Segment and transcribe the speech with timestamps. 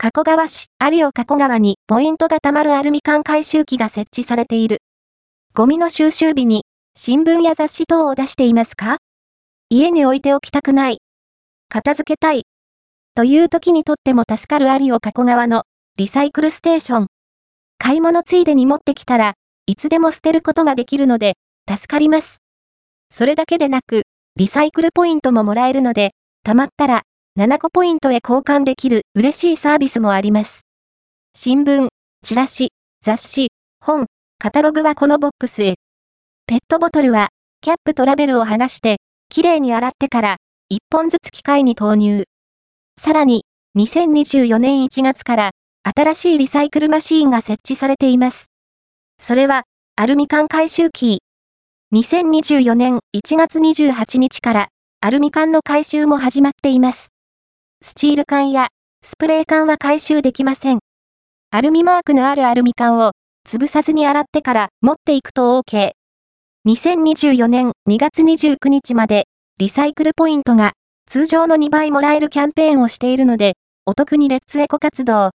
[0.00, 4.78] 加古川市有尾加古川にポイントが貯まるアルミ缶回収機が設置されている。
[5.54, 8.98] ゴミの収集日に新聞や雑誌等を出していますか？
[9.70, 10.98] 家に置いておきたくない。
[11.68, 12.44] 片付けたい。
[13.16, 15.64] という時にとっても助かる有尾加古川の
[15.96, 17.06] リサイクルステーション。
[17.78, 19.34] 買い物ついでに持ってきたら
[19.66, 21.34] いつでも捨てることができるので
[21.68, 22.38] 助かります。
[23.10, 24.02] それだけでなく、
[24.36, 26.12] リサイクルポイントももらえるので、
[26.46, 27.02] 貯まったら
[27.38, 30.62] 7個ポイントへ交換できる嬉しいサービスもあります。
[31.36, 31.86] 新聞、
[32.20, 34.06] チラシ、雑誌、本、
[34.40, 35.76] カタログはこのボックスへ。
[36.48, 37.28] ペットボトルは、
[37.60, 38.96] キャップとラベルを剥がして、
[39.28, 40.36] きれいに洗ってから、
[40.72, 42.24] 1本ずつ機械に投入。
[43.00, 43.44] さらに、
[43.78, 45.50] 2024年1月から、
[45.84, 48.46] 新しいリサイクルマシーンが設置されています。
[49.22, 49.62] それは、
[49.94, 51.20] アルミ缶回収機。
[51.94, 54.68] 2024年1月28日から、
[55.00, 57.12] アルミ缶の回収も始まっています。
[57.80, 58.68] スチール缶や
[59.06, 60.80] スプレー缶は回収できません。
[61.52, 63.12] アルミマークのあるアルミ缶を
[63.48, 65.92] 潰さずに洗ってから持っていくと OK。
[66.66, 69.26] 2024年2月29日まで
[69.58, 70.72] リサイクルポイントが
[71.06, 73.54] 通常の2倍もらえるキャンペーンをしているので、
[73.86, 75.26] お得にレッツエコ活動